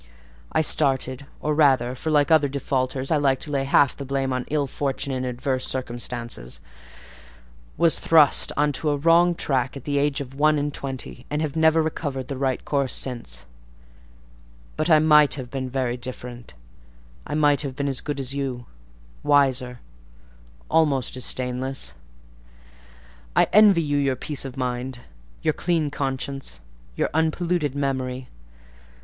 I 0.51 0.61
started, 0.63 1.27
or 1.41 1.53
rather 1.53 1.93
(for 1.93 2.09
like 2.09 2.31
other 2.31 2.47
defaulters, 2.49 3.11
I 3.11 3.17
like 3.17 3.39
to 3.41 3.51
lay 3.51 3.65
half 3.65 3.95
the 3.95 4.03
blame 4.03 4.33
on 4.33 4.47
ill 4.49 4.65
fortune 4.65 5.13
and 5.13 5.27
adverse 5.27 5.63
circumstances) 5.67 6.59
was 7.77 7.99
thrust 7.99 8.51
on 8.57 8.71
to 8.71 8.89
a 8.89 8.97
wrong 8.97 9.35
tack 9.35 9.77
at 9.77 9.83
the 9.83 9.99
age 9.99 10.19
of 10.19 10.33
one 10.33 10.57
and 10.57 10.73
twenty, 10.73 11.27
and 11.29 11.39
have 11.43 11.55
never 11.55 11.83
recovered 11.83 12.29
the 12.29 12.35
right 12.35 12.65
course 12.65 12.95
since: 12.95 13.45
but 14.75 14.89
I 14.89 14.97
might 14.97 15.35
have 15.35 15.51
been 15.51 15.69
very 15.69 15.97
different; 15.97 16.55
I 17.27 17.35
might 17.35 17.61
have 17.61 17.75
been 17.75 17.87
as 17.87 18.01
good 18.01 18.19
as 18.19 18.33
you—wiser—almost 18.33 21.15
as 21.15 21.25
stainless. 21.25 21.93
I 23.35 23.47
envy 23.53 23.83
you 23.83 23.97
your 23.99 24.15
peace 24.15 24.45
of 24.45 24.57
mind, 24.57 25.01
your 25.43 25.53
clean 25.53 25.91
conscience, 25.91 26.59
your 26.95 27.11
unpolluted 27.13 27.75
memory. 27.75 28.29